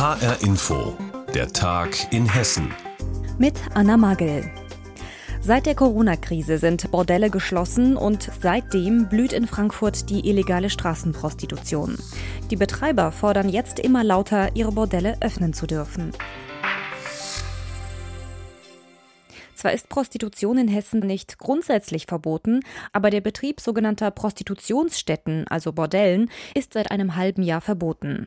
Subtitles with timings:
[0.00, 0.96] HR Info,
[1.34, 2.72] der Tag in Hessen.
[3.36, 4.50] Mit Anna Magel.
[5.42, 11.98] Seit der Corona-Krise sind Bordelle geschlossen und seitdem blüht in Frankfurt die illegale Straßenprostitution.
[12.50, 16.12] Die Betreiber fordern jetzt immer lauter, ihre Bordelle öffnen zu dürfen.
[19.60, 22.60] Zwar ist Prostitution in Hessen nicht grundsätzlich verboten,
[22.94, 28.26] aber der Betrieb sogenannter Prostitutionsstätten, also Bordellen, ist seit einem halben Jahr verboten.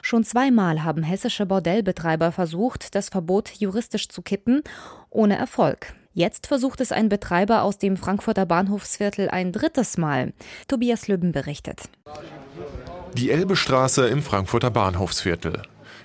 [0.00, 4.62] Schon zweimal haben hessische Bordellbetreiber versucht, das Verbot juristisch zu kippen,
[5.10, 5.92] ohne Erfolg.
[6.14, 10.32] Jetzt versucht es ein Betreiber aus dem Frankfurter Bahnhofsviertel ein drittes Mal.
[10.66, 11.90] Tobias Lübben berichtet.
[13.18, 15.60] Die Elbestraße im Frankfurter Bahnhofsviertel.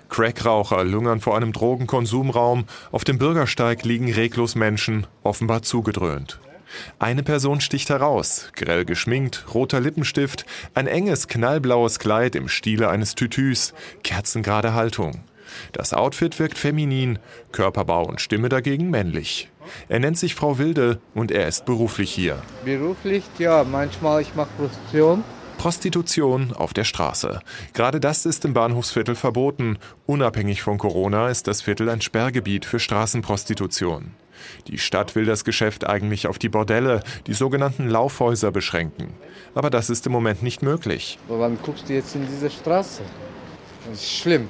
[0.10, 2.66] Crackraucher lungern vor einem Drogenkonsumraum.
[2.92, 6.40] Auf dem Bürgersteig liegen reglos Menschen, offenbar zugedröhnt.
[7.00, 13.16] Eine Person sticht heraus, grell geschminkt, roter Lippenstift, ein enges knallblaues Kleid im Stile eines
[13.16, 13.74] Tütüs,
[14.04, 15.24] kerzengerade Haltung.
[15.72, 17.20] Das Outfit wirkt feminin,
[17.52, 19.50] Körperbau und Stimme dagegen männlich.
[19.90, 22.42] Er nennt sich Frau Wilde und er ist beruflich hier.
[22.64, 25.24] Beruflich, ja, manchmal ich mache Prostitution.
[25.66, 27.40] Prostitution auf der Straße.
[27.74, 29.80] Gerade das ist im Bahnhofsviertel verboten.
[30.06, 34.12] Unabhängig von Corona ist das Viertel ein Sperrgebiet für Straßenprostitution.
[34.68, 39.16] Die Stadt will das Geschäft eigentlich auf die Bordelle, die sogenannten Laufhäuser beschränken.
[39.56, 41.18] Aber das ist im Moment nicht möglich.
[41.28, 43.02] Aber wann guckst du jetzt in diese Straße?
[43.90, 44.50] Das ist schlimm.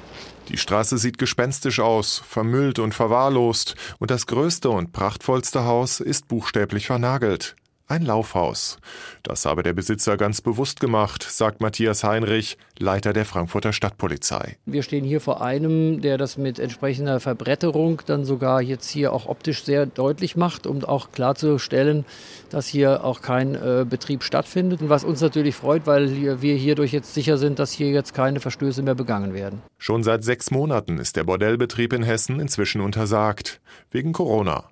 [0.50, 6.28] Die Straße sieht gespenstisch aus, vermüllt und verwahrlost, und das größte und prachtvollste Haus ist
[6.28, 7.56] buchstäblich vernagelt.
[7.88, 8.78] Ein Laufhaus.
[9.22, 14.56] Das habe der Besitzer ganz bewusst gemacht, sagt Matthias Heinrich, Leiter der Frankfurter Stadtpolizei.
[14.66, 19.26] Wir stehen hier vor einem, der das mit entsprechender Verbretterung dann sogar jetzt hier auch
[19.26, 22.04] optisch sehr deutlich macht, um auch klarzustellen,
[22.50, 24.80] dass hier auch kein äh, Betrieb stattfindet.
[24.82, 28.82] Was uns natürlich freut, weil wir hierdurch jetzt sicher sind, dass hier jetzt keine Verstöße
[28.82, 29.62] mehr begangen werden.
[29.78, 33.60] Schon seit sechs Monaten ist der Bordellbetrieb in Hessen inzwischen untersagt.
[33.92, 34.64] Wegen Corona.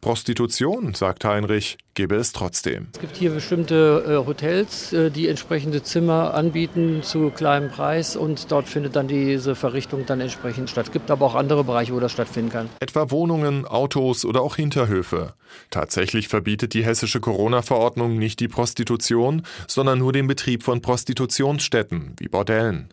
[0.00, 2.88] Prostitution, sagt Heinrich, gebe es trotzdem.
[2.94, 8.50] Es gibt hier bestimmte äh, Hotels, äh, die entsprechende Zimmer anbieten zu kleinem Preis und
[8.50, 10.86] dort findet dann diese Verrichtung dann entsprechend statt.
[10.86, 12.70] Es gibt aber auch andere Bereiche, wo das stattfinden kann.
[12.80, 15.34] Etwa Wohnungen, Autos oder auch Hinterhöfe.
[15.70, 22.28] Tatsächlich verbietet die hessische Corona-Verordnung nicht die Prostitution, sondern nur den Betrieb von Prostitutionsstätten wie
[22.28, 22.88] Bordellen.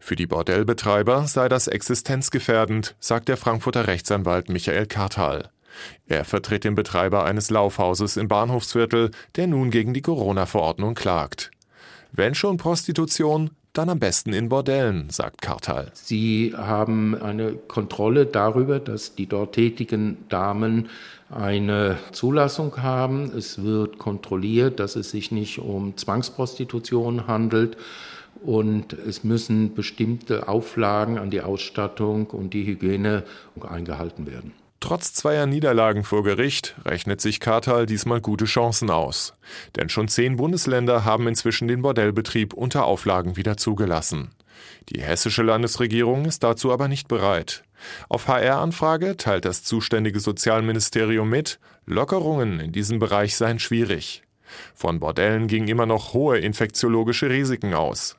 [0.00, 5.50] Für die Bordellbetreiber sei das existenzgefährdend, sagt der Frankfurter Rechtsanwalt Michael Kartal.
[6.06, 11.50] Er vertritt den Betreiber eines Laufhauses im Bahnhofsviertel, der nun gegen die Corona-Verordnung klagt.
[12.12, 15.90] Wenn schon Prostitution, dann am besten in Bordellen, sagt Kartal.
[15.94, 20.88] Sie haben eine Kontrolle darüber, dass die dort tätigen Damen
[21.30, 23.30] eine Zulassung haben.
[23.36, 27.76] Es wird kontrolliert, dass es sich nicht um Zwangsprostitution handelt.
[28.44, 33.24] Und es müssen bestimmte Auflagen an die Ausstattung und die Hygiene
[33.60, 34.52] eingehalten werden.
[34.80, 39.34] Trotz zweier Niederlagen vor Gericht rechnet sich Kartal diesmal gute Chancen aus.
[39.76, 44.30] Denn schon zehn Bundesländer haben inzwischen den Bordellbetrieb unter Auflagen wieder zugelassen.
[44.90, 47.64] Die hessische Landesregierung ist dazu aber nicht bereit.
[48.08, 54.22] Auf HR-Anfrage teilt das zuständige Sozialministerium mit, Lockerungen in diesem Bereich seien schwierig.
[54.74, 58.16] Von Bordellen gingen immer noch hohe infektiologische Risiken aus.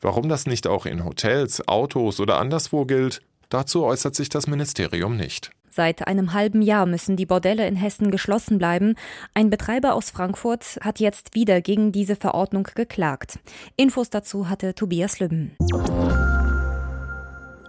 [0.00, 5.16] Warum das nicht auch in Hotels, Autos oder anderswo gilt, dazu äußert sich das Ministerium
[5.16, 5.50] nicht.
[5.74, 8.94] Seit einem halben Jahr müssen die Bordelle in Hessen geschlossen bleiben.
[9.34, 13.40] Ein Betreiber aus Frankfurt hat jetzt wieder gegen diese Verordnung geklagt.
[13.74, 15.56] Infos dazu hatte Tobias Lübben.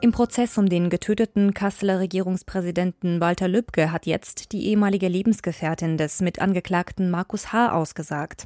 [0.06, 6.22] Im Prozess um den getöteten Kasseler Regierungspräsidenten Walter Lübcke hat jetzt die ehemalige Lebensgefährtin des
[6.22, 7.72] Mitangeklagten Markus H.
[7.72, 8.46] ausgesagt.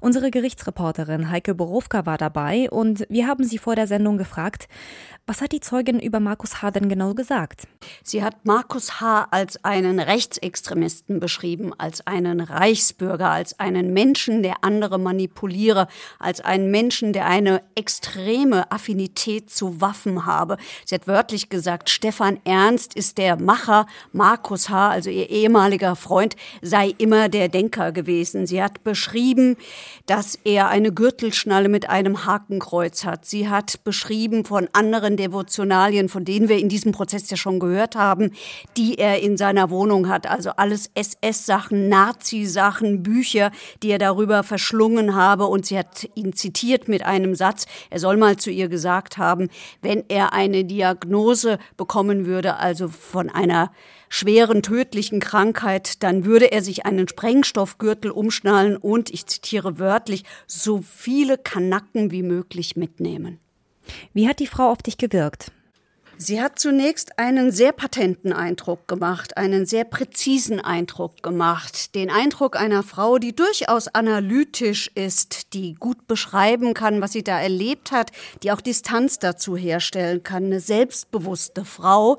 [0.00, 4.68] Unsere Gerichtsreporterin Heike Borowka war dabei und wir haben sie vor der Sendung gefragt,
[5.26, 6.70] was hat die Zeugin über Markus H.
[6.70, 7.66] denn genau gesagt?
[8.04, 9.26] Sie hat Markus H.
[9.32, 15.88] als einen Rechtsextremisten beschrieben, als einen Reichsbürger, als einen Menschen, der andere manipuliere,
[16.20, 20.56] als einen Menschen, der eine extreme Affinität zu Waffen habe.
[20.84, 26.36] Sie hat wörtlich gesagt, Stefan Ernst ist der Macher, Markus H., also ihr ehemaliger Freund,
[26.60, 28.46] sei immer der Denker gewesen.
[28.46, 29.56] Sie hat beschrieben,
[30.04, 33.24] dass er eine Gürtelschnalle mit einem Hakenkreuz hat.
[33.24, 37.96] Sie hat beschrieben von anderen Devotionalien, von denen wir in diesem Prozess ja schon gehört
[37.96, 38.32] haben,
[38.76, 40.28] die er in seiner Wohnung hat.
[40.28, 43.52] Also alles SS-Sachen, Nazi-Sachen, Bücher,
[43.82, 45.46] die er darüber verschlungen habe.
[45.46, 47.66] Und sie hat ihn zitiert mit einem Satz.
[47.88, 49.48] Er soll mal zu ihr gesagt haben,
[49.80, 50.79] wenn er eine Diagnose
[51.76, 53.72] bekommen würde, also von einer
[54.08, 60.82] schweren tödlichen Krankheit, dann würde er sich einen Sprengstoffgürtel umschnallen und, ich zitiere wörtlich, so
[60.82, 63.38] viele Kanacken wie möglich mitnehmen.
[64.12, 65.52] Wie hat die Frau auf dich gewirkt?
[66.22, 71.94] Sie hat zunächst einen sehr patenten Eindruck gemacht, einen sehr präzisen Eindruck gemacht.
[71.94, 77.40] Den Eindruck einer Frau, die durchaus analytisch ist, die gut beschreiben kann, was sie da
[77.40, 78.10] erlebt hat,
[78.42, 82.18] die auch Distanz dazu herstellen kann, eine selbstbewusste Frau.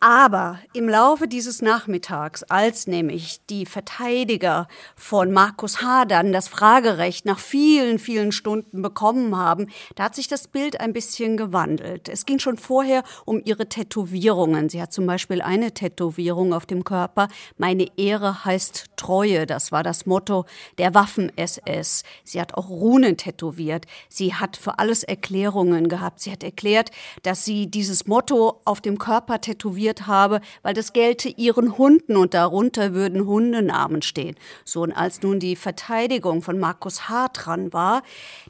[0.00, 6.04] Aber im Laufe dieses Nachmittags, als nämlich die Verteidiger von Markus H.
[6.04, 9.66] dann das Fragerecht nach vielen, vielen Stunden bekommen haben,
[9.96, 12.08] da hat sich das Bild ein bisschen gewandelt.
[12.08, 14.68] Es ging schon vorher um ihre Tätowierungen.
[14.68, 17.26] Sie hat zum Beispiel eine Tätowierung auf dem Körper.
[17.56, 19.46] Meine Ehre heißt Treue.
[19.46, 20.44] Das war das Motto
[20.78, 22.04] der Waffen-SS.
[22.22, 23.86] Sie hat auch Runen tätowiert.
[24.08, 26.20] Sie hat für alles Erklärungen gehabt.
[26.20, 26.92] Sie hat erklärt,
[27.24, 32.16] dass sie dieses Motto auf dem Körper tätowiert organisiert habe, weil das gelte ihren Hunden
[32.16, 34.36] und darunter würden Hundenamen stehen.
[34.64, 37.28] So, und als nun die Verteidigung von Markus H.
[37.32, 38.02] dran war,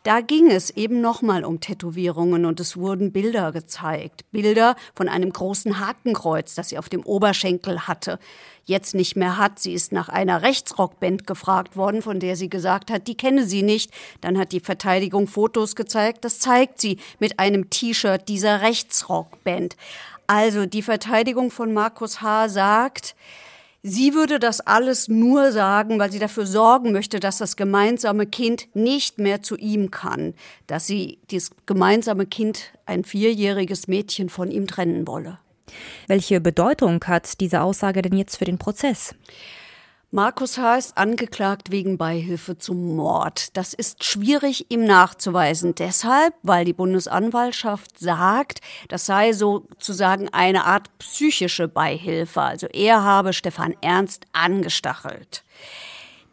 [0.02, 4.24] da ging es eben nochmal um Tätowierungen und es wurden Bilder gezeigt.
[4.32, 8.18] Bilder von einem großen Hakenkreuz, das sie auf dem Oberschenkel hatte
[8.68, 9.58] jetzt nicht mehr hat.
[9.58, 13.62] Sie ist nach einer Rechtsrockband gefragt worden, von der sie gesagt hat, die kenne sie
[13.62, 13.90] nicht.
[14.20, 16.24] Dann hat die Verteidigung Fotos gezeigt.
[16.24, 19.76] Das zeigt sie mit einem T-Shirt dieser Rechtsrockband.
[20.28, 22.50] Also die Verteidigung von Markus H.
[22.50, 23.16] sagt,
[23.82, 28.68] sie würde das alles nur sagen, weil sie dafür sorgen möchte, dass das gemeinsame Kind
[28.74, 30.34] nicht mehr zu ihm kann,
[30.66, 35.38] dass sie das gemeinsame Kind, ein vierjähriges Mädchen, von ihm trennen wolle.
[36.08, 39.14] Welche Bedeutung hat diese Aussage denn jetzt für den Prozess?
[40.10, 40.76] Markus H.
[40.78, 43.54] ist angeklagt wegen Beihilfe zum Mord.
[43.58, 45.74] Das ist schwierig ihm nachzuweisen.
[45.74, 52.40] Deshalb, weil die Bundesanwaltschaft sagt, das sei sozusagen eine Art psychische Beihilfe.
[52.40, 55.44] Also er habe Stefan Ernst angestachelt.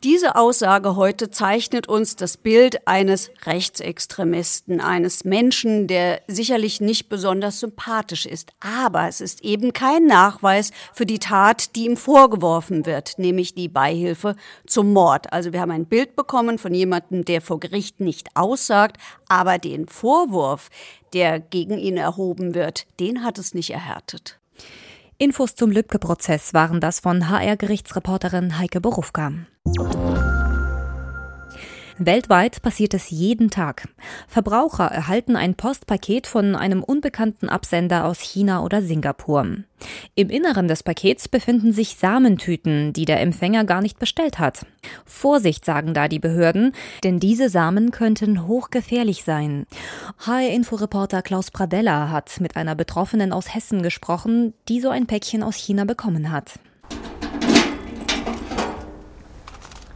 [0.04, 7.60] Diese Aussage heute zeichnet uns das Bild eines Rechtsextremisten, eines Menschen, der sicherlich nicht besonders
[7.60, 8.52] sympathisch ist.
[8.60, 13.68] Aber es ist eben kein Nachweis für die Tat, die ihm vorgeworfen wird, nämlich die
[13.68, 14.36] Beihilfe
[14.68, 15.34] zum Mord.
[15.34, 19.88] Also wir haben ein Bild bekommen von jemandem, der vor Gericht nicht aussagt, aber den
[19.88, 20.70] Vorwurf,
[21.14, 24.40] der gegen ihn erhoben wird, den hat es nicht erhärtet.
[25.18, 29.32] Infos zum Lübcke-Prozess waren das von HR-Gerichtsreporterin Heike Borufka.
[31.98, 33.88] Weltweit passiert es jeden Tag.
[34.28, 39.46] Verbraucher erhalten ein Postpaket von einem unbekannten Absender aus China oder Singapur.
[40.16, 44.66] Im Inneren des Pakets befinden sich Samentüten, die der Empfänger gar nicht bestellt hat.
[45.06, 46.74] Vorsicht, sagen da die Behörden,
[47.06, 49.66] denn diese Samen könnten hochgefährlich sein.
[50.20, 55.56] HR-Inforeporter Klaus Pradella hat mit einer Betroffenen aus Hessen gesprochen, die so ein Päckchen aus
[55.56, 56.60] China bekommen hat.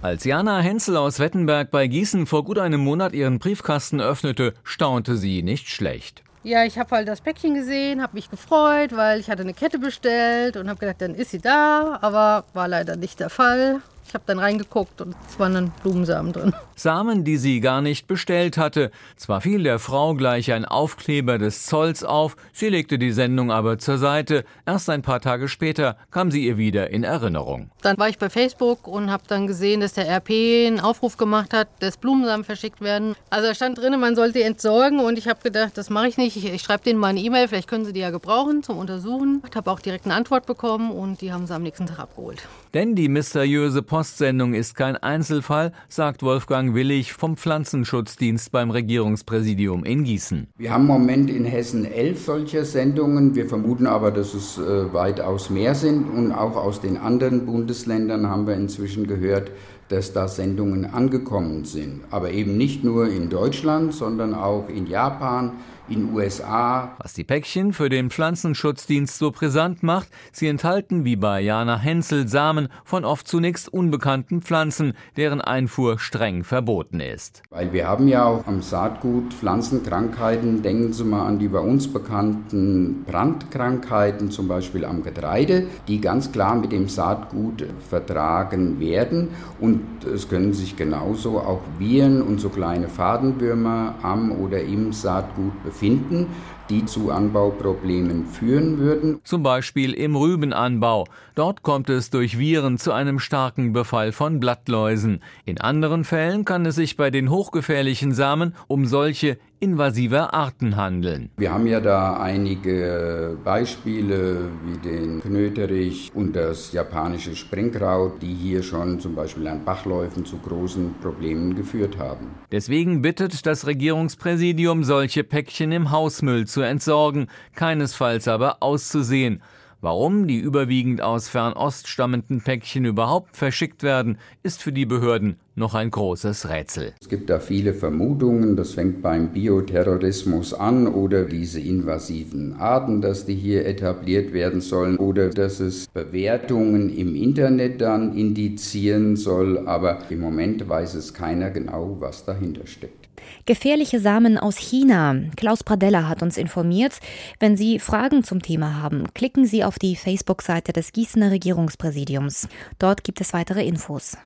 [0.01, 5.18] Als Jana Henzel aus Wettenberg bei Gießen vor gut einem Monat ihren Briefkasten öffnete, staunte
[5.18, 6.24] sie nicht schlecht.
[6.42, 9.78] Ja, ich habe halt das Päckchen gesehen, habe mich gefreut, weil ich hatte eine Kette
[9.78, 13.81] bestellt und habe gedacht, dann ist sie da, aber war leider nicht der Fall.
[14.09, 16.51] Ich habe dann reingeguckt und es waren dann Blumensamen drin.
[16.75, 18.89] Samen, die sie gar nicht bestellt hatte.
[19.17, 23.77] Zwar fiel der Frau gleich ein Aufkleber des Zolls auf, sie legte die Sendung aber
[23.77, 24.45] zur Seite.
[24.65, 27.69] Erst ein paar Tage später kam sie ihr wieder in Erinnerung.
[27.83, 30.31] Dann war ich bei Facebook und habe dann gesehen, dass der RP
[30.65, 33.15] einen Aufruf gemacht hat, dass Blumensamen verschickt werden.
[33.29, 36.35] Also da stand drin, man sollte entsorgen und ich habe gedacht, das mache ich nicht.
[36.35, 39.44] Ich, ich schreibe denen mal eine E-Mail, vielleicht können sie die ja gebrauchen zum Untersuchen.
[39.47, 42.42] Ich habe auch direkt eine Antwort bekommen und die haben sie am nächsten Tag abgeholt.
[42.73, 49.83] Denn die mysteriöse Post Postsendung ist kein Einzelfall, sagt Wolfgang Willig vom Pflanzenschutzdienst beim Regierungspräsidium
[49.83, 50.47] in Gießen.
[50.57, 53.35] Wir haben im Moment in Hessen elf solcher Sendungen.
[53.35, 56.09] Wir vermuten aber, dass es äh, weitaus mehr sind.
[56.09, 59.51] Und auch aus den anderen Bundesländern haben wir inzwischen gehört,
[59.89, 62.01] dass da Sendungen angekommen sind.
[62.09, 65.53] Aber eben nicht nur in Deutschland, sondern auch in Japan,
[65.89, 66.95] in USA.
[66.99, 72.27] Was die Päckchen für den Pflanzenschutzdienst so brisant macht, sie enthalten wie bei Jana Hensel
[72.27, 77.42] Samen von oft zunächst unbekannten Pflanzen, deren Einfuhr streng verboten ist.
[77.50, 81.88] Weil wir haben ja auch am Saatgut Pflanzenkrankheiten, denken Sie mal an die bei uns
[81.88, 89.30] bekannten Brandkrankheiten, zum Beispiel am Getreide, die ganz klar mit dem Saatgut vertragen werden.
[89.59, 95.64] Und es können sich genauso auch Viren und so kleine Fadenwürmer am oder im Saatgut
[95.64, 95.80] befinden.
[95.80, 96.28] finden,
[96.69, 99.19] die zu Anbauproblemen führen würden.
[99.23, 101.06] Zum Beispiel im Rübenanbau.
[101.35, 105.21] Dort kommt es durch Viren zu einem starken Befall von Blattläusen.
[105.45, 111.30] In anderen Fällen kann es sich bei den hochgefährlichen Samen um solche invasiver Arten handeln.
[111.37, 118.63] Wir haben ja da einige Beispiele wie den Knöterich und das japanische Springkraut, die hier
[118.63, 122.28] schon zum Beispiel an Bachläufen zu großen Problemen geführt haben.
[122.51, 129.42] Deswegen bittet das Regierungspräsidium, solche Päckchen im Hausmüll zu entsorgen, keinesfalls aber auszusehen.
[129.81, 135.75] Warum die überwiegend aus Fernost stammenden Päckchen überhaupt verschickt werden, ist für die Behörden noch
[135.75, 136.94] ein großes Rätsel.
[136.99, 143.25] Es gibt da viele Vermutungen, das fängt beim Bioterrorismus an oder diese invasiven Arten, dass
[143.25, 149.99] die hier etabliert werden sollen oder dass es Bewertungen im Internet dann indizieren soll, aber
[150.09, 153.09] im Moment weiß es keiner genau, was dahinter steckt.
[153.45, 155.16] Gefährliche Samen aus China.
[155.35, 156.99] Klaus Pradella hat uns informiert.
[157.39, 162.47] Wenn Sie Fragen zum Thema haben, klicken Sie auf die Facebook-Seite des Gießener Regierungspräsidiums.
[162.80, 164.18] Dort gibt es weitere Infos.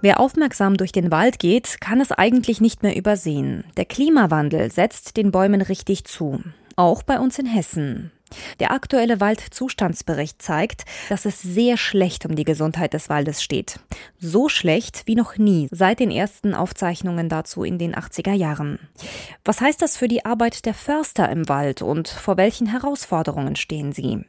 [0.00, 3.64] Wer aufmerksam durch den Wald geht, kann es eigentlich nicht mehr übersehen.
[3.76, 6.42] Der Klimawandel setzt den Bäumen richtig zu.
[6.76, 8.12] Auch bei uns in Hessen.
[8.60, 13.80] Der aktuelle Waldzustandsbericht zeigt, dass es sehr schlecht um die Gesundheit des Waldes steht.
[14.18, 18.78] So schlecht wie noch nie seit den ersten Aufzeichnungen dazu in den 80er Jahren.
[19.44, 23.92] Was heißt das für die Arbeit der Förster im Wald und vor welchen Herausforderungen stehen
[23.92, 24.24] sie?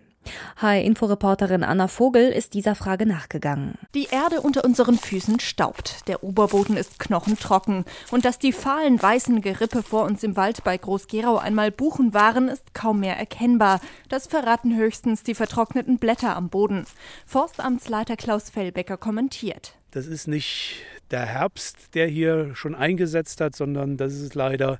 [0.57, 3.75] HR-Inforeporterin Anna Vogel ist dieser Frage nachgegangen.
[3.95, 6.07] Die Erde unter unseren Füßen staubt.
[6.07, 7.85] Der Oberboden ist knochentrocken.
[8.11, 12.49] Und dass die fahlen weißen Gerippe vor uns im Wald bei Groß-Gerau einmal Buchen waren,
[12.49, 13.79] ist kaum mehr erkennbar.
[14.09, 16.85] Das verraten höchstens die vertrockneten Blätter am Boden.
[17.25, 19.75] Forstamtsleiter Klaus Fellbecker kommentiert.
[19.91, 24.79] Das ist nicht der Herbst, der hier schon eingesetzt hat, sondern das ist leider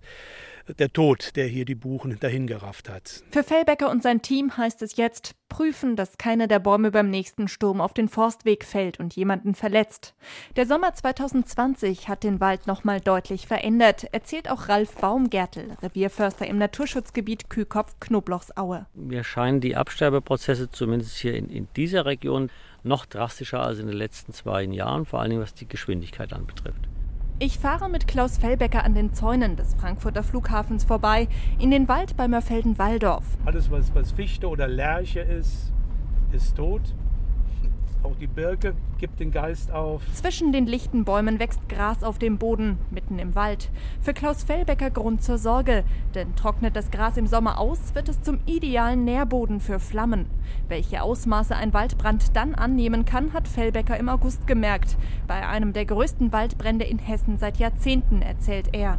[0.77, 3.23] der Tod, der hier die Buchen dahingerafft hat.
[3.31, 7.47] Für Fellbecker und sein Team heißt es jetzt, prüfen, dass keiner der Bäume beim nächsten
[7.47, 10.13] Sturm auf den Forstweg fällt und jemanden verletzt.
[10.55, 16.59] Der Sommer 2020 hat den Wald nochmal deutlich verändert, erzählt auch Ralf Baumgärtel, Revierförster im
[16.59, 18.85] Naturschutzgebiet Kühkopf-Knoblauchsaue.
[18.93, 22.51] Mir scheinen die Absterbeprozesse zumindest hier in, in dieser Region
[22.83, 26.87] noch drastischer als in den letzten zwei Jahren, vor allen Dingen was die Geschwindigkeit anbetrifft.
[27.41, 32.17] Ich fahre mit Klaus Fellbecker an den Zäunen des Frankfurter Flughafens vorbei, in den Wald
[32.17, 33.23] bei Mörfelden-Walldorf.
[33.45, 35.71] Alles, was, was Fichte oder Lärche ist,
[36.33, 36.81] ist tot.
[38.01, 40.01] Auch die Birke gibt den Geist auf.
[40.13, 43.69] Zwischen den lichten Bäumen wächst Gras auf dem Boden, mitten im Wald.
[44.01, 45.83] Für Klaus Fellbecker Grund zur Sorge,
[46.15, 50.27] denn trocknet das Gras im Sommer aus, wird es zum idealen Nährboden für Flammen.
[50.69, 54.95] Welche Ausmaße ein Waldbrand dann annehmen kann, hat Fellbecker im August gemerkt.
[55.27, 58.97] Bei einem der größten Waldbrände in Hessen seit Jahrzehnten, erzählt er.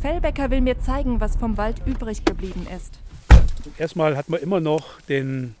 [0.00, 2.98] Fellbecker will mir zeigen, was vom Wald übrig geblieben ist.
[3.78, 5.54] Erstmal hat man immer noch den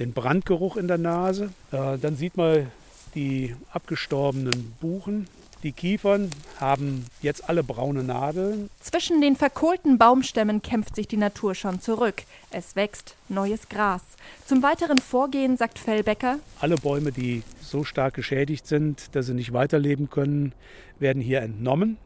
[0.00, 1.50] den Brandgeruch in der Nase.
[1.70, 2.66] dann sieht man
[3.14, 5.28] die abgestorbenen Buchen.
[5.62, 8.70] Die Kiefern haben jetzt alle braune Nadeln.
[8.80, 12.22] Zwischen den verkohlten Baumstämmen kämpft sich die Natur schon zurück.
[12.50, 14.00] Es wächst neues Gras.
[14.46, 19.52] Zum weiteren Vorgehen sagt Fellbecker: Alle Bäume, die so stark geschädigt sind, dass sie nicht
[19.52, 20.54] weiterleben können,
[20.98, 21.98] werden hier entnommen.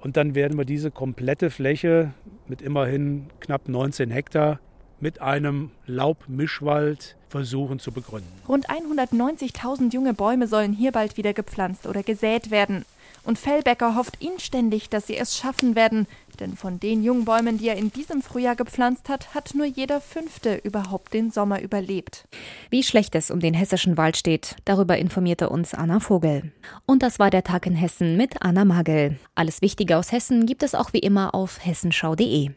[0.00, 2.12] Und dann werden wir diese komplette Fläche
[2.46, 4.60] mit immerhin knapp 19 Hektar
[5.04, 8.32] mit einem Laubmischwald versuchen zu begründen.
[8.48, 12.86] Rund 190.000 junge Bäume sollen hier bald wieder gepflanzt oder gesät werden.
[13.22, 16.06] Und Fellbecker hofft inständig, dass sie es schaffen werden,
[16.40, 20.00] denn von den jungen Bäumen, die er in diesem Frühjahr gepflanzt hat, hat nur jeder
[20.00, 22.26] fünfte überhaupt den Sommer überlebt.
[22.70, 26.50] Wie schlecht es um den hessischen Wald steht, darüber informierte uns Anna Vogel.
[26.86, 29.18] Und das war der Tag in Hessen mit Anna Magel.
[29.34, 32.52] Alles Wichtige aus Hessen gibt es auch wie immer auf hessenschau.de.